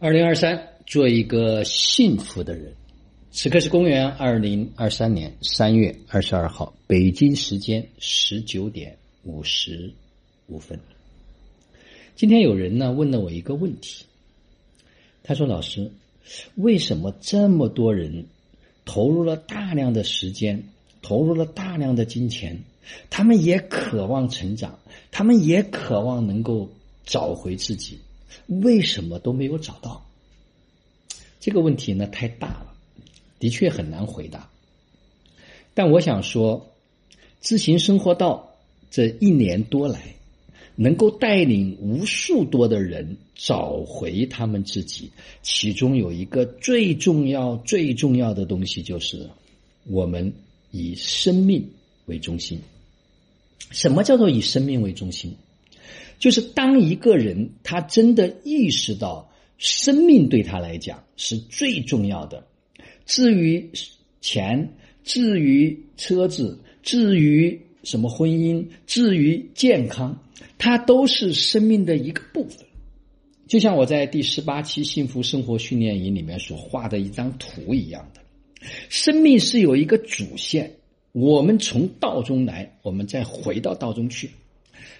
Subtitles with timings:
[0.00, 2.72] 二零二三，做一个幸福的人。
[3.32, 9.92] 此刻是公元二零二三年三月二十二号，北京时间十九点五十
[10.46, 10.78] 五分。
[12.14, 14.04] 今天有人呢问了我一个问题，
[15.24, 15.90] 他说：“老师，
[16.54, 18.24] 为什么这么多人
[18.84, 20.62] 投入了大量的时间，
[21.02, 22.56] 投入了大量的金钱，
[23.10, 24.78] 他们也渴望成长，
[25.10, 26.70] 他们也渴望能够
[27.04, 27.98] 找回自己？”
[28.46, 30.04] 为什么都没有找到？
[31.40, 32.74] 这个问题呢太大了，
[33.38, 34.50] 的确很难回答。
[35.72, 36.74] 但我想说，
[37.40, 38.56] 知行生活道
[38.90, 40.14] 这一年多来，
[40.74, 45.10] 能够带领无数多的人找回他们自己，
[45.42, 49.30] 其中有一个最重要、最重要的东西，就是
[49.84, 50.32] 我们
[50.72, 51.70] 以生命
[52.06, 52.60] 为中心。
[53.70, 55.36] 什么叫做以生命为中心？
[56.18, 62.46] 就是当一个人他真的意识到生命对他来讲是最重要的，
[63.06, 63.70] 至于
[64.20, 64.68] 钱，
[65.04, 70.16] 至于车子，至于什么婚姻，至于健康，
[70.58, 72.66] 它都是生命的一个部分。
[73.46, 78.20] 就像我在第十八期幸福生活训练营里面所画的一张图一样的，
[78.90, 80.70] 生命是有一个主线，
[81.12, 84.28] 我们从道中来，我们再回到道中去。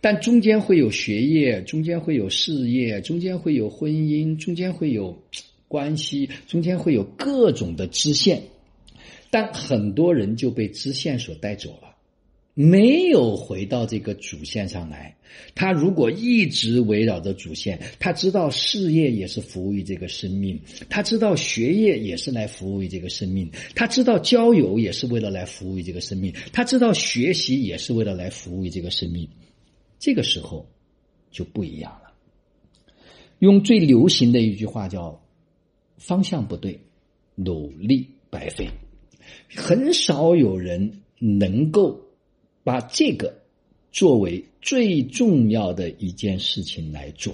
[0.00, 5.22] 但中间会有学业，中间会有事业，中间会有婚姻，中间会有
[5.68, 8.42] 关系，中间会有各种的支线，
[9.30, 11.94] 但很多人就被支线所带走了，
[12.54, 15.16] 没有回到这个主线上来。
[15.54, 29.26] 他如果一直围绕着主线，他知道事业也是服务于这个生命，他知道学业也是来服务于这个生命，他知道交友也是为了来服务于这个生命，他知道学习也是为了来服务于这个生命。
[30.02, 30.66] 这个时候
[31.30, 32.12] 就不一样了。
[33.38, 35.22] 用最流行的一句话叫
[35.96, 36.80] “方向不对，
[37.36, 38.68] 努力白费”。
[39.54, 42.00] 很少有人能够
[42.64, 43.32] 把这个
[43.92, 47.32] 作为最重要的一件事情来做。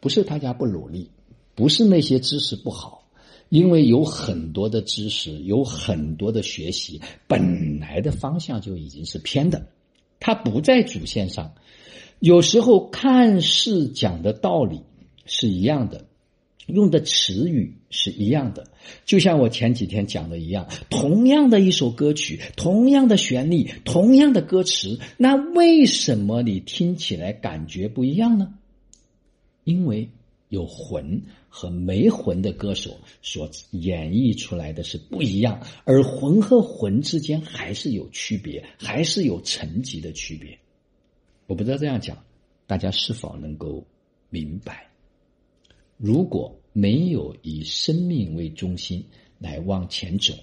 [0.00, 1.08] 不是大家不努力，
[1.54, 3.08] 不是那些知识不好，
[3.50, 9.64] 因为有很多的知识，有很多的学习，本来的方向就已经是偏的。
[10.20, 11.54] 它不在主线上，
[12.20, 14.80] 有时候看似讲的道理
[15.24, 16.06] 是一样的，
[16.66, 18.66] 用的词语是一样的，
[19.04, 28.52] 就像我前几天讲的一样，同样的一首歌曲，同样的旋律，同样的歌词，那为什么你听起来感觉不一样呢？
[29.62, 30.08] 因为
[30.48, 40.58] 有魂和没魂的歌手所演绎出来的是不一样，而魂和魂之间还是有区别，还是有层级的区别。
[41.48, 42.22] 我不知道这样讲，
[42.66, 43.86] 大家是否能够
[44.28, 44.86] 明白？
[45.96, 49.02] 如果没有以生命为中心
[49.38, 50.34] 来往前走，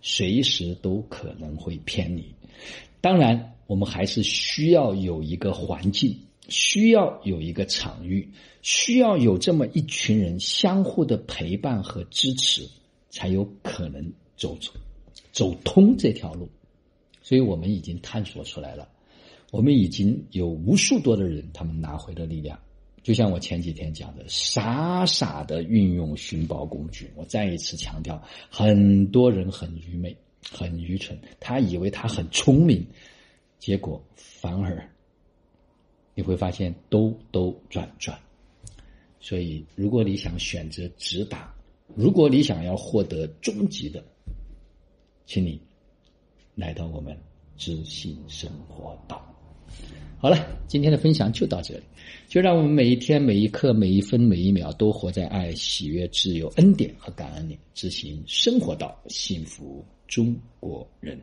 [0.00, 2.34] 随时都可能会偏离。
[3.02, 6.18] 当然，我们还是需要有一个环境。
[6.48, 8.28] 需要有一个场域，
[8.60, 12.68] 需要有这么一群人相互的陪伴和支持，
[13.08, 14.74] 才有可能走出、
[15.32, 16.46] 走通这条路。
[17.22, 18.86] 所以我们已经探索出来了，
[19.54, 22.58] 我们已经有无数多的人，他们拿回了力量。
[23.04, 27.08] 就像我前几天讲的，傻傻的运用寻宝工具。
[27.14, 28.20] 我再一次强调，
[28.50, 30.16] 很多人很愚昧、
[30.50, 32.84] 很愚蠢，他以为他很聪明，
[33.60, 34.84] 结果反而。
[36.16, 38.18] 你会发现兜兜转转，
[39.20, 41.54] 所以如果你想选择直达，
[41.94, 44.02] 如果你想要获得终极的，
[45.26, 45.60] 请你
[46.56, 47.16] 来到我们
[47.56, 49.32] 知性生活岛。
[50.18, 51.82] 好了，今天的分享就到这里，
[52.28, 61.20] 就让我们每一天、每一刻、每一分、每一秒都活在爱、喜悦、自由、恩典和感恩里，执行生活到，幸福中国人。